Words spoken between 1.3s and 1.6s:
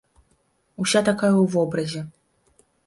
ў